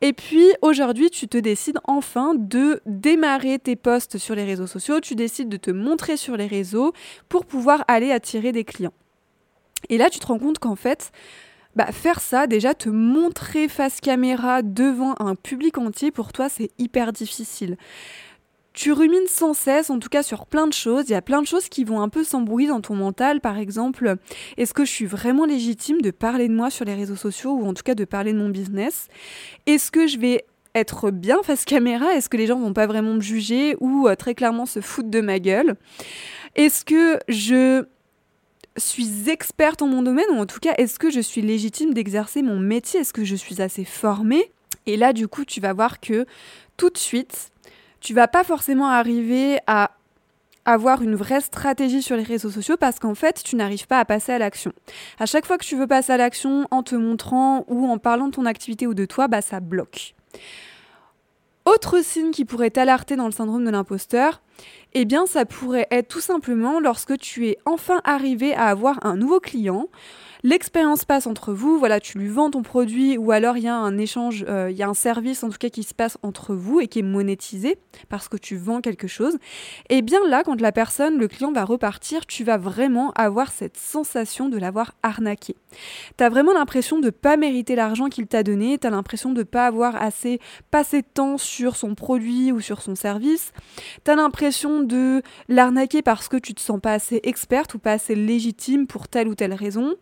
Et 0.00 0.12
puis 0.12 0.46
aujourd'hui, 0.60 1.10
tu 1.10 1.28
te 1.28 1.38
décides 1.38 1.78
enfin 1.84 2.34
de 2.36 2.82
démarrer 2.86 3.58
tes 3.58 3.76
posts 3.76 4.18
sur 4.18 4.34
les 4.34 4.44
réseaux 4.44 4.66
sociaux, 4.66 5.00
tu 5.00 5.14
décides 5.14 5.48
de 5.48 5.56
te 5.56 5.70
montrer 5.70 6.16
sur 6.16 6.36
les 6.36 6.46
réseaux 6.46 6.92
pour 7.28 7.46
pouvoir 7.46 7.84
aller 7.86 8.10
attirer 8.10 8.52
des 8.52 8.64
clients. 8.64 8.94
Et 9.88 9.98
là, 9.98 10.10
tu 10.10 10.18
te 10.18 10.26
rends 10.26 10.38
compte 10.38 10.58
qu'en 10.58 10.76
fait, 10.76 11.12
bah, 11.76 11.92
faire 11.92 12.20
ça, 12.20 12.48
déjà 12.48 12.74
te 12.74 12.88
montrer 12.88 13.68
face 13.68 14.00
caméra 14.00 14.62
devant 14.62 15.14
un 15.20 15.36
public 15.36 15.78
entier, 15.78 16.10
pour 16.10 16.32
toi, 16.32 16.48
c'est 16.48 16.70
hyper 16.78 17.12
difficile 17.12 17.76
tu 18.72 18.92
rumines 18.92 19.26
sans 19.26 19.52
cesse, 19.52 19.90
en 19.90 19.98
tout 19.98 20.08
cas 20.08 20.22
sur 20.22 20.46
plein 20.46 20.66
de 20.66 20.72
choses. 20.72 21.04
Il 21.08 21.12
y 21.12 21.16
a 21.16 21.22
plein 21.22 21.42
de 21.42 21.46
choses 21.46 21.68
qui 21.68 21.84
vont 21.84 22.00
un 22.00 22.08
peu 22.08 22.22
s'embrouiller 22.22 22.68
dans 22.68 22.80
ton 22.80 22.94
mental. 22.94 23.40
Par 23.40 23.58
exemple, 23.58 24.16
est-ce 24.56 24.72
que 24.72 24.84
je 24.84 24.90
suis 24.90 25.06
vraiment 25.06 25.44
légitime 25.44 26.00
de 26.00 26.10
parler 26.10 26.48
de 26.48 26.54
moi 26.54 26.70
sur 26.70 26.84
les 26.84 26.94
réseaux 26.94 27.16
sociaux 27.16 27.52
ou 27.52 27.66
en 27.66 27.74
tout 27.74 27.82
cas 27.82 27.94
de 27.94 28.04
parler 28.04 28.32
de 28.32 28.38
mon 28.38 28.48
business? 28.48 29.08
Est-ce 29.66 29.90
que 29.90 30.06
je 30.06 30.18
vais 30.18 30.44
être 30.74 31.10
bien 31.10 31.42
face 31.42 31.64
caméra? 31.64 32.14
Est-ce 32.14 32.28
que 32.28 32.36
les 32.36 32.46
gens 32.46 32.58
vont 32.58 32.72
pas 32.72 32.86
vraiment 32.86 33.14
me 33.14 33.20
juger 33.20 33.76
ou 33.80 34.06
euh, 34.06 34.14
très 34.14 34.34
clairement 34.34 34.66
se 34.66 34.80
foutre 34.80 35.10
de 35.10 35.20
ma 35.20 35.38
gueule? 35.38 35.74
Est-ce 36.54 36.84
que 36.84 37.18
je 37.28 37.84
suis 38.76 39.28
experte 39.28 39.82
en 39.82 39.88
mon 39.88 40.02
domaine 40.02 40.26
ou 40.30 40.36
en 40.36 40.46
tout 40.46 40.60
cas 40.60 40.74
est-ce 40.78 40.98
que 40.98 41.10
je 41.10 41.20
suis 41.20 41.42
légitime 41.42 41.92
d'exercer 41.92 42.42
mon 42.42 42.58
métier? 42.58 43.00
Est-ce 43.00 43.12
que 43.12 43.24
je 43.24 43.34
suis 43.34 43.60
assez 43.60 43.84
formée? 43.84 44.52
Et 44.86 44.96
là 44.96 45.12
du 45.12 45.28
coup 45.28 45.44
tu 45.44 45.60
vas 45.60 45.72
voir 45.72 46.00
que 46.00 46.24
tout 46.76 46.90
de 46.90 46.98
suite 46.98 47.50
tu 48.00 48.14
vas 48.14 48.28
pas 48.28 48.44
forcément 48.44 48.88
arriver 48.88 49.58
à 49.66 49.92
avoir 50.64 51.02
une 51.02 51.14
vraie 51.14 51.40
stratégie 51.40 52.02
sur 52.02 52.16
les 52.16 52.22
réseaux 52.22 52.50
sociaux 52.50 52.76
parce 52.78 52.98
qu'en 52.98 53.14
fait, 53.14 53.42
tu 53.42 53.56
n'arrives 53.56 53.86
pas 53.86 53.98
à 53.98 54.04
passer 54.04 54.32
à 54.32 54.38
l'action. 54.38 54.72
À 55.18 55.26
chaque 55.26 55.46
fois 55.46 55.58
que 55.58 55.64
tu 55.64 55.76
veux 55.76 55.86
passer 55.86 56.12
à 56.12 56.16
l'action 56.16 56.66
en 56.70 56.82
te 56.82 56.94
montrant 56.94 57.64
ou 57.68 57.86
en 57.86 57.98
parlant 57.98 58.26
de 58.26 58.32
ton 58.32 58.46
activité 58.46 58.86
ou 58.86 58.94
de 58.94 59.04
toi, 59.04 59.28
bah 59.28 59.42
ça 59.42 59.60
bloque. 59.60 60.14
Autre 61.64 62.02
signe 62.02 62.30
qui 62.30 62.44
pourrait 62.44 62.70
t'alerter 62.70 63.16
dans 63.16 63.26
le 63.26 63.32
syndrome 63.32 63.64
de 63.64 63.70
l'imposteur, 63.70 64.42
eh 64.92 65.04
bien 65.04 65.26
ça 65.26 65.44
pourrait 65.44 65.86
être 65.90 66.08
tout 66.08 66.20
simplement 66.20 66.80
lorsque 66.80 67.16
tu 67.18 67.48
es 67.48 67.58
enfin 67.64 68.00
arrivé 68.04 68.54
à 68.54 68.66
avoir 68.66 69.04
un 69.04 69.16
nouveau 69.16 69.40
client, 69.40 69.88
L'expérience 70.42 71.04
passe 71.04 71.26
entre 71.26 71.52
vous, 71.52 71.78
voilà, 71.78 72.00
tu 72.00 72.18
lui 72.18 72.28
vends 72.28 72.50
ton 72.50 72.62
produit 72.62 73.18
ou 73.18 73.30
alors 73.30 73.58
il 73.58 73.64
y 73.64 73.68
a 73.68 73.74
un 73.74 73.98
échange, 73.98 74.44
euh, 74.48 74.70
il 74.70 74.76
y 74.76 74.82
a 74.82 74.88
un 74.88 74.94
service 74.94 75.44
en 75.44 75.50
tout 75.50 75.58
cas 75.58 75.68
qui 75.68 75.82
se 75.82 75.92
passe 75.92 76.16
entre 76.22 76.54
vous 76.54 76.80
et 76.80 76.88
qui 76.88 77.00
est 77.00 77.02
monétisé 77.02 77.76
parce 78.08 78.28
que 78.28 78.38
tu 78.38 78.56
vends 78.56 78.80
quelque 78.80 79.06
chose. 79.06 79.36
Et 79.90 80.00
bien 80.00 80.26
là, 80.26 80.42
quand 80.42 80.58
la 80.58 80.72
personne, 80.72 81.18
le 81.18 81.28
client 81.28 81.52
va 81.52 81.64
repartir, 81.64 82.24
tu 82.24 82.42
vas 82.42 82.56
vraiment 82.56 83.12
avoir 83.16 83.52
cette 83.52 83.76
sensation 83.76 84.48
de 84.48 84.56
l'avoir 84.56 84.94
arnaqué. 85.02 85.56
Tu 86.16 86.24
as 86.24 86.30
vraiment 86.30 86.54
l'impression 86.54 87.00
de 87.00 87.10
pas 87.10 87.36
mériter 87.36 87.74
l'argent 87.74 88.08
qu'il 88.08 88.26
t'a 88.26 88.42
donné, 88.42 88.78
tu 88.78 88.86
as 88.86 88.90
l'impression 88.90 89.32
de 89.32 89.42
pas 89.42 89.66
avoir 89.66 90.00
assez 90.00 90.40
passé 90.70 91.02
de 91.02 91.06
temps 91.12 91.36
sur 91.36 91.76
son 91.76 91.94
produit 91.94 92.50
ou 92.50 92.60
sur 92.60 92.80
son 92.80 92.94
service. 92.94 93.52
Tu 94.06 94.10
as 94.10 94.16
l'impression 94.16 94.49
de 94.50 95.22
l'arnaquer 95.48 96.02
parce 96.02 96.28
que 96.28 96.36
tu 96.36 96.54
te 96.54 96.60
sens 96.60 96.80
pas 96.80 96.92
assez 96.92 97.20
experte 97.22 97.74
ou 97.74 97.78
pas 97.78 97.92
assez 97.92 98.14
légitime 98.14 98.86
pour 98.86 99.08
telle 99.08 99.28
ou 99.28 99.34
telle 99.34 99.54
raison. 99.54 99.94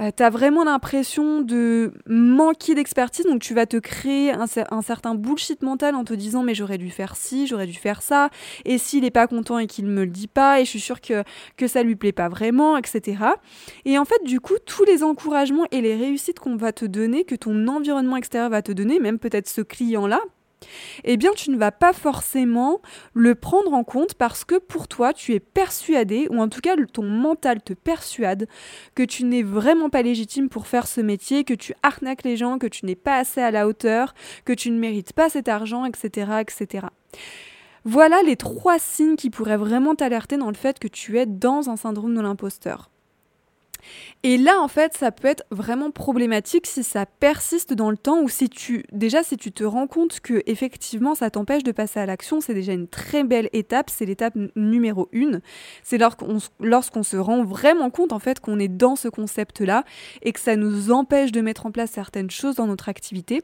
Euh, 0.00 0.10
tu 0.16 0.22
as 0.22 0.30
vraiment 0.30 0.64
l'impression 0.64 1.40
de 1.40 1.92
manquer 2.06 2.74
d'expertise, 2.74 3.26
donc 3.26 3.40
tu 3.40 3.54
vas 3.54 3.66
te 3.66 3.76
créer 3.76 4.32
un, 4.32 4.46
certain 4.46 5.14
bullshit 5.14 5.62
mental 5.62 5.94
en 5.94 6.04
te 6.04 6.14
disant 6.14 6.42
mais 6.42 6.54
j'aurais 6.54 6.78
dû 6.78 6.90
faire 6.90 7.16
ci, 7.16 7.46
j'aurais 7.46 7.66
dû 7.66 7.74
faire 7.74 8.02
ça, 8.02 8.30
et 8.64 8.78
s'il 8.78 9.02
n'est 9.02 9.10
pas 9.10 9.26
content 9.26 9.58
et 9.58 9.66
qu'il 9.66 9.86
me 9.86 10.04
le 10.04 10.10
dit 10.10 10.28
pas, 10.28 10.60
et 10.60 10.64
je 10.64 10.70
suis 10.70 10.80
sûre 10.80 11.00
que, 11.00 11.24
que 11.56 11.66
ça 11.66 11.82
lui 11.82 11.96
plaît 11.96 12.12
pas 12.12 12.28
vraiment, 12.28 12.76
etc. 12.76 13.16
Et 13.84 13.98
en 13.98 14.04
fait, 14.04 14.22
du 14.24 14.40
coup, 14.40 14.54
tous 14.64 14.84
les 14.84 15.02
encouragements 15.02 15.66
et 15.70 15.80
les 15.80 15.96
réussites 15.96 16.38
qu'on 16.38 16.56
va 16.56 16.72
te 16.72 16.84
donner, 16.84 17.24
que 17.24 17.34
ton 17.34 17.66
environnement 17.68 18.16
extérieur 18.16 18.50
va 18.50 18.62
te 18.62 18.72
donner, 18.72 19.00
même 19.00 19.18
peut-être 19.18 19.48
ce 19.48 19.62
client-là, 19.62 20.20
eh 21.04 21.16
bien 21.16 21.32
tu 21.32 21.50
ne 21.50 21.56
vas 21.56 21.72
pas 21.72 21.92
forcément 21.92 22.80
le 23.14 23.34
prendre 23.34 23.72
en 23.72 23.84
compte 23.84 24.14
parce 24.14 24.44
que 24.44 24.58
pour 24.58 24.88
toi 24.88 25.12
tu 25.12 25.32
es 25.32 25.40
persuadé, 25.40 26.28
ou 26.30 26.40
en 26.40 26.48
tout 26.48 26.60
cas 26.60 26.76
ton 26.92 27.04
mental 27.04 27.62
te 27.62 27.72
persuade 27.72 28.48
que 28.94 29.02
tu 29.02 29.24
n'es 29.24 29.42
vraiment 29.42 29.90
pas 29.90 30.02
légitime 30.02 30.48
pour 30.48 30.66
faire 30.66 30.86
ce 30.86 31.00
métier, 31.00 31.44
que 31.44 31.54
tu 31.54 31.74
arnaques 31.82 32.24
les 32.24 32.36
gens, 32.36 32.58
que 32.58 32.66
tu 32.66 32.86
n'es 32.86 32.96
pas 32.96 33.16
assez 33.16 33.40
à 33.40 33.50
la 33.50 33.66
hauteur, 33.66 34.14
que 34.44 34.52
tu 34.52 34.70
ne 34.70 34.78
mérites 34.78 35.12
pas 35.12 35.28
cet 35.28 35.48
argent, 35.48 35.84
etc. 35.84 36.32
etc. 36.40 36.86
Voilà 37.84 38.22
les 38.22 38.36
trois 38.36 38.78
signes 38.78 39.16
qui 39.16 39.30
pourraient 39.30 39.56
vraiment 39.56 39.94
t'alerter 39.94 40.36
dans 40.36 40.48
le 40.48 40.56
fait 40.56 40.78
que 40.78 40.88
tu 40.88 41.18
es 41.18 41.26
dans 41.26 41.70
un 41.70 41.76
syndrome 41.76 42.14
de 42.14 42.20
l'imposteur. 42.20 42.90
Et 44.22 44.38
là, 44.38 44.60
en 44.60 44.68
fait, 44.68 44.94
ça 44.96 45.12
peut 45.12 45.28
être 45.28 45.44
vraiment 45.50 45.90
problématique 45.90 46.66
si 46.66 46.82
ça 46.82 47.06
persiste 47.06 47.74
dans 47.74 47.90
le 47.90 47.96
temps 47.96 48.20
ou 48.20 48.28
si 48.28 48.48
tu, 48.48 48.84
déjà, 48.92 49.22
si 49.22 49.36
tu 49.36 49.52
te 49.52 49.64
rends 49.64 49.86
compte 49.86 50.20
que 50.20 50.42
effectivement, 50.46 51.14
ça 51.14 51.30
t'empêche 51.30 51.62
de 51.62 51.72
passer 51.72 52.00
à 52.00 52.06
l'action, 52.06 52.40
c'est 52.40 52.54
déjà 52.54 52.72
une 52.72 52.88
très 52.88 53.24
belle 53.24 53.48
étape. 53.52 53.90
C'est 53.90 54.06
l'étape 54.06 54.34
numéro 54.56 55.08
une. 55.12 55.40
C'est 55.82 55.98
lorsqu'on, 55.98 57.02
se 57.02 57.16
rend 57.16 57.44
vraiment 57.44 57.90
compte, 57.90 58.12
en 58.12 58.18
fait, 58.18 58.40
qu'on 58.40 58.58
est 58.58 58.68
dans 58.68 58.96
ce 58.96 59.08
concept-là 59.08 59.84
et 60.22 60.32
que 60.32 60.40
ça 60.40 60.56
nous 60.56 60.90
empêche 60.90 61.32
de 61.32 61.40
mettre 61.40 61.66
en 61.66 61.70
place 61.70 61.90
certaines 61.90 62.30
choses 62.30 62.56
dans 62.56 62.66
notre 62.66 62.88
activité. 62.88 63.42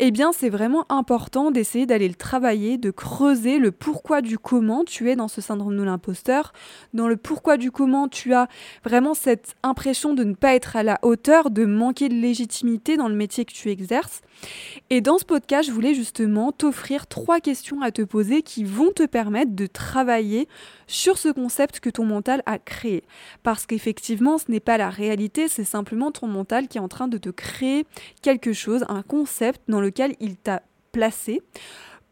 Eh 0.00 0.10
bien, 0.10 0.32
c'est 0.32 0.50
vraiment 0.50 0.84
important 0.88 1.50
d'essayer 1.50 1.86
d'aller 1.86 2.08
le 2.08 2.14
travailler, 2.14 2.78
de 2.78 2.90
creuser 2.90 3.58
le 3.58 3.72
pourquoi 3.72 4.22
du 4.22 4.38
comment 4.38 4.84
tu 4.84 5.10
es 5.10 5.16
dans 5.16 5.28
ce 5.28 5.40
syndrome 5.40 5.76
de 5.76 5.82
l'imposteur, 5.82 6.52
dans 6.92 7.08
le 7.08 7.16
pourquoi 7.16 7.56
du 7.56 7.70
comment 7.70 8.08
tu 8.08 8.34
as 8.34 8.48
vraiment 8.84 9.14
cette 9.14 9.54
de 9.74 10.24
ne 10.24 10.34
pas 10.34 10.54
être 10.54 10.76
à 10.76 10.82
la 10.82 10.98
hauteur, 11.02 11.50
de 11.50 11.64
manquer 11.64 12.08
de 12.08 12.14
légitimité 12.14 12.96
dans 12.96 13.08
le 13.08 13.14
métier 13.14 13.44
que 13.44 13.52
tu 13.52 13.70
exerces. 13.70 14.22
Et 14.90 15.00
dans 15.00 15.18
ce 15.18 15.24
podcast, 15.24 15.68
je 15.68 15.74
voulais 15.74 15.94
justement 15.94 16.52
t'offrir 16.52 17.06
trois 17.06 17.40
questions 17.40 17.82
à 17.82 17.90
te 17.90 18.02
poser 18.02 18.42
qui 18.42 18.64
vont 18.64 18.92
te 18.92 19.04
permettre 19.04 19.52
de 19.52 19.66
travailler 19.66 20.48
sur 20.86 21.18
ce 21.18 21.28
concept 21.28 21.80
que 21.80 21.90
ton 21.90 22.04
mental 22.04 22.42
a 22.46 22.58
créé. 22.58 23.04
Parce 23.42 23.66
qu'effectivement, 23.66 24.38
ce 24.38 24.50
n'est 24.50 24.60
pas 24.60 24.78
la 24.78 24.90
réalité, 24.90 25.48
c'est 25.48 25.64
simplement 25.64 26.10
ton 26.10 26.26
mental 26.26 26.68
qui 26.68 26.78
est 26.78 26.82
en 26.82 26.88
train 26.88 27.08
de 27.08 27.18
te 27.18 27.30
créer 27.30 27.86
quelque 28.22 28.52
chose, 28.52 28.84
un 28.88 29.02
concept 29.02 29.60
dans 29.68 29.80
lequel 29.80 30.14
il 30.20 30.36
t'a 30.36 30.62
placé 30.92 31.42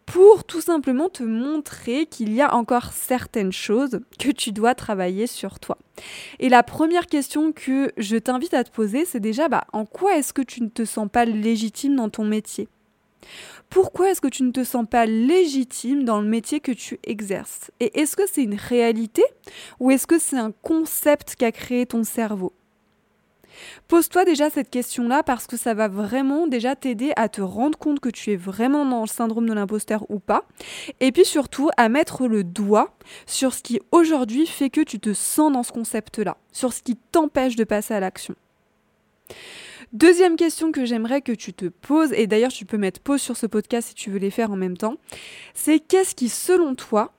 pour 0.07 0.45
tout 0.45 0.61
simplement 0.61 1.09
te 1.09 1.23
montrer 1.23 2.07
qu'il 2.07 2.33
y 2.33 2.41
a 2.41 2.55
encore 2.55 2.93
certaines 2.93 3.53
choses 3.53 4.01
que 4.19 4.31
tu 4.31 4.53
dois 4.53 4.75
travailler 4.75 5.27
sur 5.27 5.61
toi. 5.61 5.79
Et 6.39 6.49
la 6.49 6.63
première 6.63 7.07
question 7.07 7.53
que 7.53 7.93
je 7.97 8.17
t'invite 8.17 8.55
à 8.55 8.65
te 8.65 8.71
poser, 8.71 9.05
c'est 9.05 9.21
déjà 9.21 9.49
bah, 9.49 9.65
en 9.73 9.85
quoi 9.85 10.17
est-ce 10.17 10.33
que 10.33 10.43
tu 10.43 10.63
ne 10.63 10.69
te 10.69 10.85
sens 10.85 11.09
pas 11.11 11.25
légitime 11.25 11.97
dans 11.97 12.09
ton 12.09 12.25
métier? 12.25 12.69
Pourquoi 13.71 14.11
est-ce 14.11 14.21
que 14.21 14.29
tu 14.29 14.43
ne 14.43 14.51
te 14.51 14.65
sens 14.65 14.85
pas 14.89 15.07
légitime 15.07 16.05
dans 16.05 16.21
le 16.21 16.29
métier 16.29 16.61
que 16.61 16.73
tu 16.73 16.99
exerces? 17.05 17.71
Et 17.81 18.01
est-ce 18.01 18.17
que 18.17 18.25
c'est 18.31 18.43
une 18.43 18.57
réalité 18.57 19.23
ou 19.81 19.91
est-ce 19.91 20.07
que 20.07 20.19
c'est 20.19 20.37
un 20.37 20.53
concept 20.63 21.37
qu'a 21.37 21.53
créé 21.53 21.87
ton 21.87 22.05
cerveau? 22.05 22.53
Pose-toi 23.89 24.25
déjà 24.25 24.51
cette 24.51 24.71
question-là 24.71 25.23
parce 25.23 25.47
que 25.47 25.57
ça 25.57 25.75
va 25.75 25.89
vraiment 25.89 26.47
déjà 26.47 26.77
t'aider 26.77 27.13
à 27.17 27.29
te 27.29 27.41
rendre 27.41 27.79
compte 27.79 28.01
que 28.01 28.09
tu 28.09 28.33
es 28.33 28.37
vraiment 28.37 28.85
dans 28.85 29.03
le 29.03 29.07
syndrome 29.07 29.49
de 29.49 29.53
l'imposteur 29.53 30.05
ou 30.11 30.19
pas. 30.19 30.45
Et 31.01 31.13
puis 31.13 31.25
surtout 31.25 31.71
à 31.77 31.89
mettre 31.89 32.27
le 32.27 32.45
doigt 32.45 32.95
sur 33.27 33.55
ce 33.55 33.63
qui 33.63 33.81
aujourd'hui 33.91 34.47
fait 34.47 34.71
que 34.71 34.81
tu 34.81 35.01
te 35.01 35.13
sens 35.13 35.53
dans 35.53 35.63
ce 35.63 35.73
concept-là, 35.73 36.37
sur 36.53 36.73
ce 36.73 36.83
qui 36.83 36.97
t'empêche 36.97 37.57
de 37.57 37.65
passer 37.65 37.95
à 37.95 38.01
l'action. 38.01 38.35
Deuxième 39.93 40.37
question 40.37 40.73
que 40.73 40.87
j'aimerais 40.87 41.21
que 41.21 41.33
tu 41.33 41.53
te 41.53 41.67
poses, 41.67 42.15
et 42.15 42.27
d'ailleurs 42.27 42.51
tu 42.51 42.65
peux 42.65 42.79
mettre 42.79 43.01
pause 43.01 43.21
sur 43.21 43.37
ce 43.37 43.47
podcast 43.47 43.89
si 43.89 43.95
tu 43.95 44.11
veux 44.11 44.19
les 44.19 44.31
faire 44.31 44.51
en 44.51 44.57
même 44.57 44.77
temps, 44.77 44.95
c'est 45.53 45.81
qu'est-ce 45.81 46.15
qui 46.15 46.31
selon 46.31 46.75
toi 46.75 47.13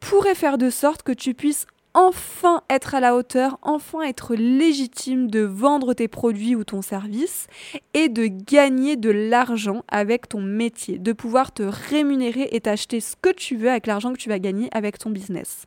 pourrait 0.00 0.34
faire 0.34 0.58
de 0.58 0.70
sorte 0.70 1.02
que 1.02 1.12
tu 1.12 1.34
puisses 1.34 1.66
enfin 1.94 2.62
être 2.70 2.94
à 2.94 3.00
la 3.00 3.14
hauteur, 3.14 3.58
enfin 3.62 4.02
être 4.02 4.34
légitime 4.34 5.30
de 5.30 5.40
vendre 5.40 5.94
tes 5.94 6.08
produits 6.08 6.54
ou 6.54 6.64
ton 6.64 6.82
service 6.82 7.46
et 7.94 8.08
de 8.08 8.26
gagner 8.26 8.96
de 8.96 9.10
l'argent 9.10 9.82
avec 9.88 10.28
ton 10.28 10.40
métier, 10.40 10.98
de 10.98 11.12
pouvoir 11.12 11.52
te 11.52 11.62
rémunérer 11.62 12.48
et 12.52 12.60
t'acheter 12.60 13.00
ce 13.00 13.16
que 13.20 13.30
tu 13.30 13.56
veux 13.56 13.70
avec 13.70 13.86
l'argent 13.86 14.12
que 14.12 14.18
tu 14.18 14.28
vas 14.28 14.38
gagner 14.38 14.68
avec 14.72 14.98
ton 14.98 15.10
business. 15.10 15.66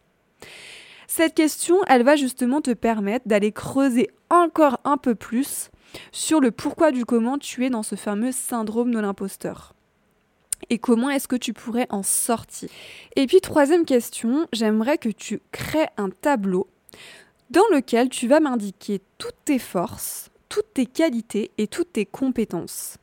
Cette 1.07 1.33
question, 1.33 1.77
elle 1.87 2.03
va 2.03 2.15
justement 2.15 2.61
te 2.61 2.71
permettre 2.71 3.27
d'aller 3.27 3.51
creuser 3.51 4.09
encore 4.29 4.79
un 4.85 4.97
peu 4.97 5.13
plus 5.13 5.69
sur 6.13 6.39
le 6.39 6.51
pourquoi 6.51 6.91
du 6.91 7.03
comment 7.03 7.37
tu 7.37 7.65
es 7.65 7.69
dans 7.69 7.83
ce 7.83 7.95
fameux 7.95 8.31
syndrome 8.31 8.93
de 8.93 8.99
l'imposteur 8.99 9.73
et 10.71 10.79
comment 10.79 11.09
est-ce 11.09 11.27
que 11.27 11.35
tu 11.35 11.53
pourrais 11.53 11.85
en 11.89 12.01
sortir? 12.01 12.69
Et 13.17 13.27
puis 13.27 13.41
troisième 13.41 13.85
question, 13.85 14.47
j'aimerais 14.53 14.97
que 14.97 15.09
tu 15.09 15.41
crées 15.51 15.89
un 15.97 16.09
tableau 16.09 16.67
dans 17.49 17.67
lequel 17.73 18.07
tu 18.07 18.29
vas 18.29 18.39
m'indiquer 18.39 19.01
toutes 19.17 19.35
tes 19.43 19.59
forces, 19.59 20.31
toutes 20.47 20.73
tes 20.73 20.85
qualités 20.85 21.51
et 21.57 21.67
toutes 21.67 21.91
tes 21.91 22.05
compétences. 22.05 22.95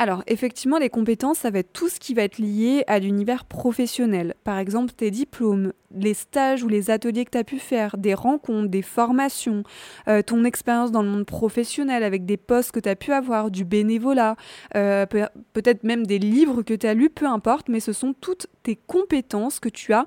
Alors, 0.00 0.22
effectivement, 0.28 0.78
les 0.78 0.90
compétences, 0.90 1.38
ça 1.38 1.50
va 1.50 1.58
être 1.58 1.72
tout 1.72 1.88
ce 1.88 1.98
qui 1.98 2.14
va 2.14 2.22
être 2.22 2.38
lié 2.38 2.84
à 2.86 3.00
l'univers 3.00 3.44
professionnel. 3.44 4.34
Par 4.44 4.58
exemple, 4.58 4.92
tes 4.92 5.10
diplômes, 5.10 5.72
les 5.92 6.14
stages 6.14 6.62
ou 6.62 6.68
les 6.68 6.90
ateliers 6.90 7.24
que 7.24 7.32
tu 7.32 7.38
as 7.38 7.42
pu 7.42 7.58
faire, 7.58 7.96
des 7.98 8.14
rencontres, 8.14 8.68
des 8.68 8.82
formations, 8.82 9.64
euh, 10.06 10.22
ton 10.22 10.44
expérience 10.44 10.92
dans 10.92 11.02
le 11.02 11.08
monde 11.08 11.26
professionnel 11.26 12.04
avec 12.04 12.26
des 12.26 12.36
postes 12.36 12.70
que 12.70 12.78
tu 12.78 12.88
as 12.88 12.94
pu 12.94 13.12
avoir, 13.12 13.50
du 13.50 13.64
bénévolat, 13.64 14.36
euh, 14.76 15.04
peut-être 15.52 15.82
même 15.82 16.06
des 16.06 16.20
livres 16.20 16.62
que 16.62 16.74
tu 16.74 16.86
as 16.86 16.94
lus, 16.94 17.10
peu 17.10 17.26
importe, 17.26 17.68
mais 17.68 17.80
ce 17.80 17.92
sont 17.92 18.12
toutes 18.12 18.46
tes 18.62 18.76
compétences 18.76 19.58
que 19.58 19.68
tu 19.68 19.92
as 19.92 20.06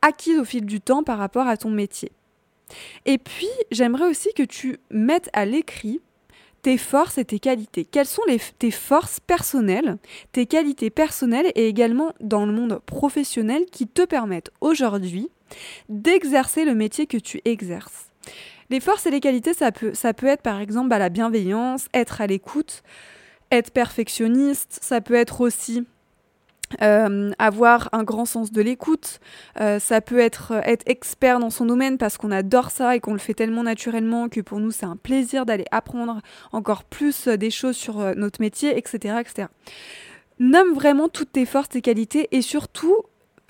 acquises 0.00 0.38
au 0.38 0.44
fil 0.46 0.64
du 0.64 0.80
temps 0.80 1.02
par 1.02 1.18
rapport 1.18 1.46
à 1.46 1.58
ton 1.58 1.70
métier. 1.70 2.12
Et 3.04 3.18
puis, 3.18 3.50
j'aimerais 3.70 4.08
aussi 4.08 4.32
que 4.32 4.42
tu 4.42 4.78
mettes 4.90 5.28
à 5.34 5.44
l'écrit 5.44 6.00
tes 6.62 6.78
forces 6.78 7.18
et 7.18 7.24
tes 7.24 7.40
qualités. 7.40 7.84
Quelles 7.84 8.06
sont 8.06 8.22
tes 8.58 8.70
forces 8.70 9.20
personnelles, 9.20 9.98
tes 10.30 10.46
qualités 10.46 10.90
personnelles 10.90 11.50
et 11.54 11.66
également 11.66 12.12
dans 12.20 12.46
le 12.46 12.52
monde 12.52 12.80
professionnel 12.86 13.64
qui 13.70 13.86
te 13.86 14.02
permettent 14.02 14.50
aujourd'hui 14.60 15.28
d'exercer 15.88 16.64
le 16.64 16.74
métier 16.74 17.06
que 17.06 17.18
tu 17.18 17.40
exerces? 17.44 18.10
Les 18.70 18.80
forces 18.80 19.06
et 19.06 19.10
les 19.10 19.20
qualités, 19.20 19.52
ça 19.52 19.72
peut, 19.72 19.92
ça 19.92 20.14
peut 20.14 20.28
être 20.28 20.42
par 20.42 20.60
exemple 20.60 20.88
bah, 20.88 20.98
la 20.98 21.08
bienveillance, 21.10 21.88
être 21.92 22.20
à 22.20 22.26
l'écoute, 22.26 22.82
être 23.50 23.70
perfectionniste, 23.70 24.78
ça 24.80 25.00
peut 25.00 25.14
être 25.14 25.42
aussi 25.42 25.84
euh, 26.80 27.30
avoir 27.38 27.88
un 27.92 28.02
grand 28.02 28.24
sens 28.24 28.52
de 28.52 28.62
l'écoute, 28.62 29.20
euh, 29.60 29.78
ça 29.78 30.00
peut 30.00 30.18
être 30.18 30.52
être 30.64 30.82
expert 30.86 31.38
dans 31.38 31.50
son 31.50 31.66
domaine 31.66 31.98
parce 31.98 32.16
qu'on 32.16 32.30
adore 32.30 32.70
ça 32.70 32.96
et 32.96 33.00
qu'on 33.00 33.12
le 33.12 33.18
fait 33.18 33.34
tellement 33.34 33.62
naturellement 33.62 34.28
que 34.28 34.40
pour 34.40 34.60
nous 34.60 34.70
c'est 34.70 34.86
un 34.86 34.96
plaisir 34.96 35.46
d'aller 35.46 35.66
apprendre 35.70 36.20
encore 36.52 36.84
plus 36.84 37.28
des 37.28 37.50
choses 37.50 37.76
sur 37.76 38.00
euh, 38.00 38.14
notre 38.16 38.40
métier, 38.40 38.76
etc., 38.76 39.16
etc. 39.20 39.48
Nomme 40.38 40.72
vraiment 40.72 41.08
toutes 41.08 41.32
tes 41.32 41.46
forces, 41.46 41.70
tes 41.70 41.82
qualités 41.82 42.28
et 42.32 42.42
surtout 42.42 42.96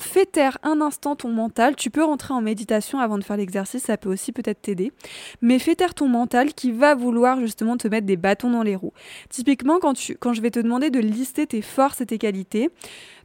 fais 0.02 0.26
taire 0.26 0.58
un 0.62 0.80
instant 0.80 1.16
ton 1.16 1.28
mental. 1.28 1.76
Tu 1.76 1.90
peux 1.90 2.04
rentrer 2.04 2.34
en 2.34 2.40
méditation 2.40 2.98
avant 2.98 3.18
de 3.18 3.24
faire 3.24 3.36
l'exercice, 3.36 3.84
ça 3.84 3.96
peut 3.96 4.10
aussi 4.10 4.32
peut-être 4.32 4.62
t'aider. 4.62 4.92
Mais 5.40 5.58
fais 5.58 5.74
taire 5.74 5.94
ton 5.94 6.08
mental 6.08 6.54
qui 6.54 6.72
va 6.72 6.94
vouloir 6.94 7.40
justement 7.40 7.76
te 7.76 7.88
mettre 7.88 8.06
des 8.06 8.16
bâtons 8.16 8.50
dans 8.50 8.62
les 8.62 8.76
roues. 8.76 8.92
Typiquement, 9.30 9.78
quand, 9.78 9.94
quand 10.20 10.32
je 10.32 10.42
vais 10.42 10.50
te 10.50 10.60
demander 10.60 10.90
de 10.90 11.00
lister 11.00 11.46
tes 11.46 11.62
forces 11.62 12.00
et 12.00 12.06
tes 12.06 12.18
qualités, 12.18 12.70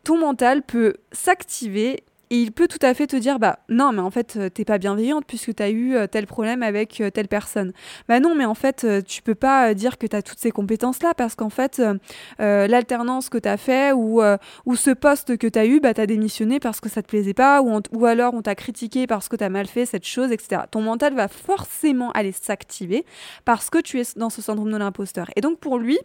ton 0.03 0.17
mental 0.17 0.61
peut 0.61 0.95
s'activer 1.11 2.03
et 2.29 2.41
il 2.41 2.51
peut 2.51 2.67
tout 2.67 2.79
à 2.81 2.93
fait 2.93 3.07
te 3.07 3.15
dire 3.15 3.39
bah 3.39 3.59
non 3.69 3.91
mais 3.93 4.01
en 4.01 4.11
fait 4.11 4.35
euh, 4.35 4.49
t'es 4.49 4.65
pas 4.65 4.77
bienveillante 4.77 5.25
puisque 5.25 5.55
tu 5.55 5.63
as 5.63 5.69
eu 5.69 5.95
euh, 5.95 6.07
tel 6.07 6.27
problème 6.27 6.61
avec 6.61 6.99
euh, 6.99 7.09
telle 7.09 7.27
personne. 7.27 7.71
Bah 8.09 8.19
non 8.19 8.35
mais 8.35 8.45
en 8.45 8.53
fait 8.53 8.85
tu 9.05 9.21
peux 9.21 9.35
pas 9.35 9.73
dire 9.73 9.97
que 9.97 10.07
tu 10.07 10.15
as 10.15 10.21
toutes 10.21 10.39
ces 10.39 10.51
compétences 10.51 11.01
là 11.01 11.13
parce 11.13 11.35
qu'en 11.35 11.49
fait 11.49 11.81
l'alternance 12.39 13.29
que 13.29 13.37
tu 13.37 13.47
as 13.47 13.57
fait 13.57 13.91
ou, 13.91 14.21
ou 14.65 14.75
ce 14.75 14.91
poste 14.91 15.37
que 15.37 15.47
tu 15.47 15.59
as 15.59 15.65
eu 15.65 15.79
bah 15.79 15.93
tu 15.93 16.01
as 16.01 16.05
démissionné 16.05 16.59
parce 16.59 16.79
que 16.79 16.89
ça 16.89 17.01
te 17.01 17.07
plaisait 17.07 17.33
pas 17.33 17.61
ou, 17.61 17.79
ou 17.91 18.05
alors 18.05 18.33
on 18.33 18.41
t'a 18.41 18.55
critiqué 18.55 19.07
parce 19.07 19.29
que 19.29 19.35
tu 19.35 19.43
as 19.43 19.49
mal 19.49 19.67
fait 19.67 19.85
cette 19.85 20.05
chose 20.05 20.31
etc. 20.31 20.63
Ton 20.69 20.81
mental 20.81 21.13
va 21.13 21.27
forcément 21.27 22.11
aller 22.11 22.31
s'activer 22.31 23.05
parce 23.45 23.69
que 23.69 23.79
tu 23.79 23.99
es 23.99 24.03
dans 24.15 24.29
ce 24.29 24.41
syndrome 24.41 24.71
de 24.71 24.77
l'imposteur. 24.77 25.29
Et 25.35 25.41
donc 25.41 25.59
pour 25.59 25.77
lui 25.77 25.99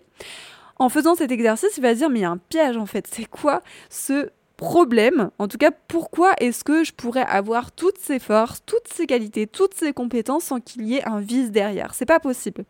en 0.76 0.88
faisant 0.88 1.14
cet 1.14 1.31
exercice, 1.31 1.76
il 1.76 1.83
va 1.83 1.93
se 1.93 1.99
dire 1.99 2.11
mais 2.11 2.21
il 2.21 2.23
y 2.23 2.26
a 2.26 2.31
un 2.31 2.38
piège 2.38 2.76
en 2.76 2.87
fait. 2.87 3.07
C'est 3.11 3.26
quoi 3.26 3.62
ce 3.88 4.31
problème, 4.62 5.31
en 5.40 5.49
tout 5.49 5.59
cas 5.59 5.73
pourquoi 5.88 6.35
est-ce 6.38 6.62
que 6.62 6.85
je 6.85 6.92
pourrais 6.92 7.26
avoir 7.26 7.73
toutes 7.73 7.99
ces 7.99 8.21
forces, 8.21 8.62
toutes 8.64 8.87
ces 8.95 9.07
qualités, 9.07 9.49
toutes 9.49 9.75
ces 9.75 9.92
compétences 9.92 10.45
sans 10.45 10.61
qu'il 10.61 10.87
y 10.87 10.95
ait 10.95 11.04
un 11.04 11.21
vice 11.21 11.50
derrière? 11.50 11.95
C'est 11.95 12.07
pas 12.07 12.21
possible. 12.21 12.64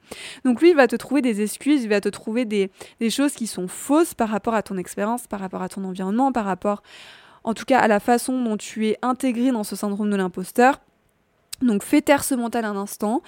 Donc 0.47 0.63
lui, 0.63 0.71
il 0.71 0.77
va 0.77 0.89
te 0.89 0.97
trouver 0.97 1.21
des 1.21 1.43
excuses, 1.43 1.85
il 1.85 1.91
va 1.91 2.01
te 2.01 2.09
trouver 2.09 2.47
des, 2.47 2.71
des 2.99 3.11
choses 3.11 3.35
qui 3.35 3.47
sont 3.47 3.69
fausses 3.69 4.15
par 4.15 4.31
rapport 4.31 4.55
à 4.55 4.63
ton 4.63 4.79
expérience, 4.79 5.27
par 5.27 5.41
rapport 5.41 5.61
à 5.61 5.69
ton 5.69 5.85
environnement, 5.85 6.33
par 6.33 6.47
rapport 6.47 6.83
en 7.45 7.53
tout 7.53 7.67
cas 7.67 7.79
à 7.79 7.89
la 7.89 8.01
façon 8.01 8.43
dont 8.43 8.57
tu 8.57 8.89
es 8.89 8.99
intégré 9.03 9.53
dans 9.53 9.65
ce 9.65 9.77
syndrome 9.77 10.11
de 10.11 10.17
l'imposteur. 10.17 10.81
Donc 11.61 11.83
fais 11.83 12.01
taire 12.01 12.25
ce 12.25 12.35
mental 12.35 12.65
un 12.65 12.77
instant. 12.77 13.23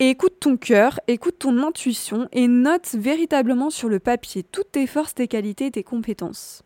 Et 0.00 0.10
écoute 0.10 0.34
ton 0.38 0.56
cœur, 0.56 1.00
écoute 1.08 1.38
ton 1.38 1.62
intuition 1.62 2.28
et 2.32 2.46
note 2.46 2.94
véritablement 2.94 3.70
sur 3.70 3.88
le 3.88 3.98
papier 4.00 4.42
toutes 4.42 4.72
tes 4.72 4.86
forces, 4.86 5.14
tes 5.14 5.28
qualités 5.28 5.70
tes 5.70 5.82
compétences. 5.82 6.62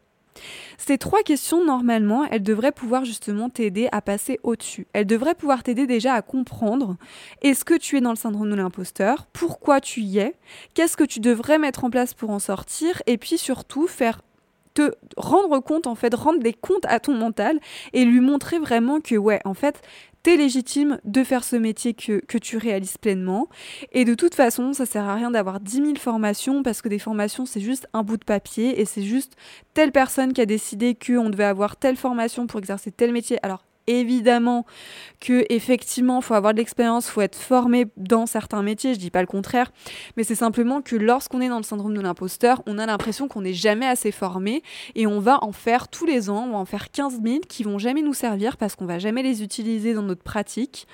Ces 0.79 0.99
trois 0.99 1.23
questions, 1.23 1.65
normalement, 1.65 2.25
elles 2.31 2.43
devraient 2.43 2.73
pouvoir 2.73 3.05
justement 3.05 3.49
t'aider 3.49 3.89
à 3.93 4.01
passer 4.01 4.39
au-dessus. 4.43 4.87
Elles 4.93 5.07
devraient 5.07 5.35
pouvoir 5.35 5.63
t'aider 5.63 5.87
déjà 5.87 6.15
à 6.15 6.23
comprendre 6.23 6.97
est-ce 7.43 7.65
que 7.65 7.75
tu 7.75 7.97
es 7.97 8.01
dans 8.01 8.11
le 8.11 8.17
syndrome 8.17 8.51
de 8.51 8.57
l'imposteur, 8.57 9.27
pourquoi 9.33 9.81
tu 9.81 10.01
y 10.01 10.19
es, 10.19 10.35
qu'est-ce 10.75 10.97
que 10.97 11.05
tu 11.05 11.21
devrais 11.21 11.59
mettre 11.59 11.85
en 11.85 11.91
place 11.91 12.15
pour 12.15 12.31
en 12.31 12.39
sortir, 12.39 13.03
et 13.07 13.19
puis 13.19 13.39
surtout 13.39 13.87
faire 13.87 14.21
te 14.75 14.93
rendre 15.17 15.61
compte, 15.61 15.87
en 15.87 15.95
fait, 15.95 16.15
rendre 16.15 16.41
des 16.41 16.53
comptes 16.53 16.85
à 16.87 16.99
ton 16.99 17.15
mental 17.15 17.61
et 17.93 18.05
lui 18.05 18.21
montrer 18.21 18.59
vraiment 18.59 19.01
que, 19.01 19.15
ouais, 19.15 19.41
en 19.45 19.55
fait, 19.55 19.81
t'es 20.25 20.37
légitime 20.37 20.99
de 21.05 21.23
faire 21.23 21.45
ce 21.45 21.55
métier 21.55 21.93
que, 21.93 22.25
que, 22.25 22.39
tu 22.39 22.57
réalises 22.57 22.97
pleinement. 22.97 23.49
Et 23.93 24.07
de 24.07 24.15
toute 24.15 24.35
façon, 24.35 24.73
ça 24.73 24.87
sert 24.87 25.05
à 25.05 25.15
rien 25.15 25.31
d'avoir 25.31 25.61
10 25.61 25.77
000 25.77 25.95
formations 25.97 26.63
parce 26.63 26.83
que 26.83 26.89
des 26.89 26.99
formations, 26.99 27.45
c'est 27.47 27.61
juste 27.61 27.87
un 27.93 28.03
bout 28.03 28.17
de 28.17 28.25
papier 28.25 28.81
et 28.81 28.87
c'est 28.87 29.03
juste 29.03 29.37
telle 29.75 29.93
personne 29.93 30.33
qui 30.33 30.41
a 30.41 30.47
décidé 30.47 30.95
qu'on 30.97 31.29
devait 31.29 31.45
avoir 31.45 31.77
telle 31.77 31.97
formation 31.97 32.47
pour 32.47 32.59
exercer 32.59 32.91
tel 32.91 33.13
métier. 33.13 33.39
Alors, 33.43 33.65
évidemment 33.87 34.65
que 35.21 35.45
effectivement 35.49 36.21
faut 36.21 36.35
avoir 36.35 36.53
de 36.53 36.59
l'expérience, 36.59 37.09
faut 37.09 37.21
être 37.21 37.37
formé 37.37 37.87
dans 37.97 38.27
certains 38.27 38.63
métiers, 38.63 38.95
je 38.95 38.99
dis 38.99 39.11
pas 39.11 39.21
le 39.21 39.27
contraire, 39.27 39.73
mais 40.17 40.25
c'est 40.25 40.35
simplement 40.35 40.83
que 40.83 40.97
lorsqu'on 40.97 41.41
est 41.41 41.49
dans 41.49 41.59
le 41.59 41.63
syndrome 41.63 41.95
de 41.95 42.01
l'imposteur, 42.01 42.63
on 42.67 42.79
a 42.79 42.87
l'impression 42.87 43.29
qu'on 43.29 43.43
n'est 43.43 43.53
jamais 43.53 43.87
assez 43.87 44.13
formé 44.13 44.63
et 44.95 45.07
on 45.07 45.21
va 45.21 45.43
en 45.43 45.53
faire 45.53 45.89
tous 45.89 46.07
les 46.07 46.31
ans, 46.31 46.45
on 46.49 46.53
va 46.53 46.59
en 46.59 46.65
faire 46.65 46.91
15 46.91 47.21
000 47.23 47.41
qui 47.49 47.63
vont 47.63 47.79
jamais 47.79 48.03
nous 48.03 48.15
servir 48.15 48.57
parce 48.57 48.77
qu'on 48.77 48.87
va 48.87 48.99
jamais 48.99 49.23
les 49.23 49.43
utiliser 49.43 49.95
dans 49.95 50.03
notre 50.03 50.23
pratique. 50.23 50.87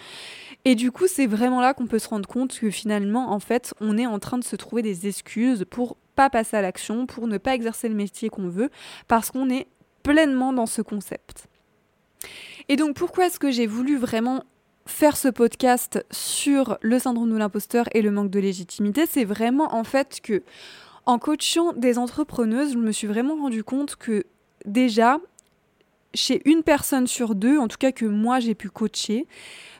Et 0.64 0.74
du 0.74 0.92
coup, 0.92 1.06
c'est 1.06 1.26
vraiment 1.26 1.60
là 1.60 1.72
qu'on 1.72 1.86
peut 1.86 1.98
se 1.98 2.08
rendre 2.08 2.28
compte 2.28 2.58
que 2.58 2.70
finalement, 2.70 3.32
en 3.32 3.40
fait, 3.40 3.74
on 3.80 3.96
est 3.96 4.06
en 4.06 4.18
train 4.18 4.38
de 4.38 4.44
se 4.44 4.56
trouver 4.56 4.82
des 4.82 5.06
excuses 5.06 5.64
pour 5.68 5.96
pas 6.14 6.28
passer 6.28 6.56
à 6.56 6.62
l'action, 6.62 7.06
pour 7.06 7.26
ne 7.26 7.38
pas 7.38 7.54
exercer 7.54 7.88
le 7.88 7.94
métier 7.94 8.28
qu'on 8.28 8.48
veut, 8.48 8.70
parce 9.08 9.30
qu'on 9.30 9.48
est 9.48 9.66
pleinement 10.02 10.52
dans 10.52 10.66
ce 10.66 10.82
concept. 10.82 11.48
Et 12.70 12.76
donc 12.76 12.94
pourquoi 12.94 13.26
est-ce 13.26 13.40
que 13.40 13.50
j'ai 13.50 13.66
voulu 13.66 13.96
vraiment 13.96 14.44
faire 14.86 15.16
ce 15.16 15.26
podcast 15.26 16.06
sur 16.12 16.78
le 16.82 17.00
syndrome 17.00 17.32
de 17.32 17.36
l'imposteur 17.36 17.86
et 17.94 18.00
le 18.00 18.12
manque 18.12 18.30
de 18.30 18.38
légitimité? 18.38 19.06
C'est 19.10 19.24
vraiment 19.24 19.74
en 19.74 19.82
fait 19.82 20.20
que 20.22 20.44
en 21.04 21.18
coachant 21.18 21.72
des 21.72 21.98
entrepreneuses, 21.98 22.74
je 22.74 22.78
me 22.78 22.92
suis 22.92 23.08
vraiment 23.08 23.34
rendu 23.34 23.64
compte 23.64 23.96
que 23.96 24.22
déjà, 24.66 25.18
chez 26.14 26.42
une 26.44 26.62
personne 26.62 27.08
sur 27.08 27.34
deux, 27.34 27.58
en 27.58 27.66
tout 27.66 27.76
cas 27.76 27.90
que 27.90 28.04
moi 28.04 28.38
j'ai 28.38 28.54
pu 28.54 28.70
coacher, 28.70 29.26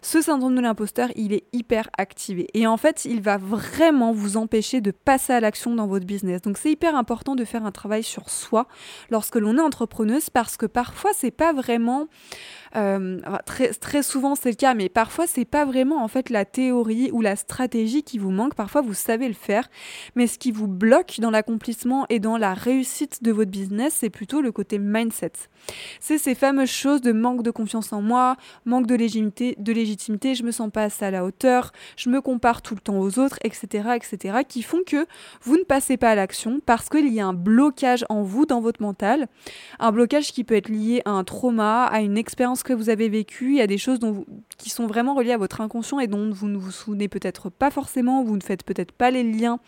ce 0.03 0.21
syndrome 0.21 0.57
de 0.57 0.61
l'imposteur, 0.61 1.11
il 1.15 1.33
est 1.33 1.45
hyper 1.53 1.91
activé. 1.97 2.49
Et 2.55 2.67
en 2.67 2.77
fait, 2.77 3.05
il 3.05 3.21
va 3.21 3.37
vraiment 3.37 4.13
vous 4.13 4.37
empêcher 4.37 4.81
de 4.81 4.91
passer 4.91 5.33
à 5.33 5.39
l'action 5.39 5.77
dans 5.77 5.87
votre 5.87 6.07
business. 6.07 6.43
Donc 6.43 6.59
c'est 6.59 6.73
hyper 6.73 6.97
important 6.97 7.37
de 7.37 7.45
faire 7.45 7.65
un 7.65 7.71
travail 7.71 8.03
sur 8.03 8.31
soi 8.31 8.67
lorsque 9.11 9.37
l'on 9.37 9.59
est 9.59 9.61
entrepreneuse 9.61 10.29
parce 10.29 10.57
que 10.57 10.67
parfois 10.67 11.13
c'est 11.15 11.31
pas 11.31 11.53
vraiment 11.53 12.09
euh, 12.77 13.19
très, 13.47 13.69
très 13.71 14.03
souvent 14.03 14.35
c'est 14.35 14.51
le 14.51 14.57
cas, 14.57 14.75
mais 14.75 14.89
parfois 14.89 15.27
c'est 15.27 15.45
pas 15.45 15.65
vraiment 15.65 16.03
en 16.03 16.09
fait 16.09 16.31
la 16.31 16.45
théorie 16.45 17.11
ou 17.13 17.21
la 17.21 17.37
stratégie 17.37 18.03
qui 18.03 18.19
vous 18.19 18.31
manque. 18.31 18.55
Parfois 18.55 18.81
vous 18.81 18.95
savez 18.95 19.29
le 19.29 19.35
faire, 19.35 19.69
mais 20.15 20.27
ce 20.27 20.39
qui 20.39 20.53
vous 20.53 20.69
bloque 20.69 21.21
dans 21.21 21.31
l'accomplissement 21.31 22.07
et 22.09 22.21
dans 22.21 22.37
la 22.37 22.55
réussite 22.55 23.23
de 23.23 23.33
votre 23.33 23.51
business, 23.51 23.95
c'est 23.99 24.11
plutôt 24.11 24.41
le 24.41 24.53
côté 24.53 24.79
mindset. 24.79 25.33
C'est 26.01 26.19
ces 26.19 26.35
fameuses 26.35 26.71
choses 26.71 27.01
de 27.01 27.13
manque 27.13 27.43
de 27.43 27.51
confiance 27.51 27.93
en 27.93 28.03
moi, 28.03 28.37
manque 28.65 28.87
de 28.87 28.95
légitimité, 28.95 29.55
de 29.59 29.73
légitimité, 29.73 30.35
je 30.35 30.45
me 30.45 30.51
sens 30.51 30.71
pas 30.71 30.89
à 31.01 31.11
la 31.11 31.25
hauteur, 31.25 31.73
je 31.97 32.11
me 32.11 32.21
compare 32.21 32.63
tout 32.63 32.75
le 32.75 32.81
temps 32.81 32.99
aux 32.99 33.19
autres, 33.19 33.39
etc., 33.45 33.91
etc., 33.95 34.39
qui 34.47 34.63
font 34.63 34.81
que 34.87 35.07
vous 35.43 35.57
ne 35.57 35.63
passez 35.63 35.97
pas 35.97 36.11
à 36.11 36.15
l'action 36.15 36.61
parce 36.65 36.89
qu'il 36.89 37.13
y 37.13 37.21
a 37.21 37.27
un 37.27 37.33
blocage 37.33 38.05
en 38.09 38.23
vous, 38.23 38.47
dans 38.47 38.61
votre 38.61 38.83
mental, 38.83 39.29
un 39.79 39.93
blocage 39.93 40.33
qui 40.33 40.45
peut 40.45 40.57
être 40.57 40.69
lié 40.69 41.03
à 41.05 41.11
un 41.11 41.25
trauma, 41.25 41.85
à 41.85 42.01
une 42.01 42.19
expérience 42.19 42.60
que 42.63 42.73
vous 42.73 42.91
avez 42.91 43.09
vécu, 43.09 43.51
il 43.51 43.57
y 43.57 43.61
a 43.61 43.67
des 43.67 43.79
choses 43.79 43.99
qui 44.59 44.71
sont 44.71 44.87
vraiment 44.87 45.15
reliées 45.15 45.33
à 45.33 45.39
votre 45.39 45.61
inconscient 45.61 46.01
et 46.01 46.07
dont 46.07 46.31
vous 46.31 46.49
ne 46.49 46.57
vous 46.57 46.71
souvenez 46.71 47.09
peut-être 47.09 47.51
pas 47.51 47.71
forcément, 47.71 48.23
vous 48.23 48.37
ne 48.37 48.43
faites 48.43 48.65
peut-être 48.65 48.93
pas 48.93 49.11
les 49.11 49.23
liens 49.23 49.59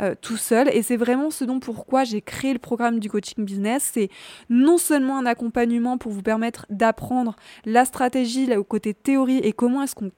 euh, 0.00 0.14
tout 0.20 0.36
seul. 0.36 0.68
Et 0.74 0.82
c'est 0.82 0.96
vraiment 0.96 1.30
ce 1.30 1.44
dont 1.44 1.60
pourquoi 1.60 2.04
j'ai 2.04 2.20
créé 2.20 2.52
le 2.52 2.58
programme 2.58 2.98
du 3.00 3.08
coaching 3.08 3.44
business. 3.44 3.90
C'est 3.94 4.08
non 4.50 4.78
seulement 4.78 5.18
un 5.18 5.26
accompagnement 5.26 5.98
pour 5.98 6.12
vous 6.12 6.22
permettre 6.22 6.66
d'apprendre 6.70 7.36
la 7.64 7.84
stratégie, 7.84 8.46
là, 8.46 8.58
au 8.58 8.64
côté 8.64 8.94
théorie 8.94 9.38
et 9.38 9.52
comment 9.52 9.82
est-ce 9.82 9.94
qu'on 9.94 10.10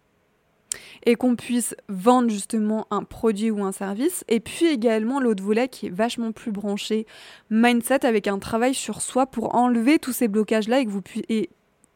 et 1.07 1.15
qu'on 1.17 1.37
puisse 1.37 1.75
vendre 1.89 2.31
justement 2.31 2.87
un 2.91 3.03
produit 3.05 3.51
ou 3.51 3.63
un 3.63 3.73
service. 3.73 4.25
Et 4.29 4.41
puis 4.41 4.67
également 4.67 5.21
l'autre 5.21 5.43
volet 5.43 5.69
qui 5.69 5.87
est 5.87 5.91
vachement 5.91 6.33
plus 6.33 6.53
branché 6.53 7.07
mindset 7.51 8.07
avec 8.07 8.27
un 8.27 8.39
travail 8.39 8.75
sur 8.75 9.01
soi 9.01 9.27
pour 9.27 9.55
enlever 9.55 9.99
tous 9.99 10.13
ces 10.13 10.29
blocages-là 10.29 10.81
et 10.81 10.87
que 10.87 10.91
vous 10.91 11.03
puissiez 11.03 11.51